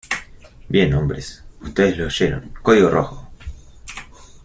Bien, 0.67 0.91
hombres. 0.95 1.43
Ustedes 1.61 1.95
lo 1.95 2.05
oyeron.¡ 2.07 2.51
código 2.63 2.89
rojo! 2.89 3.29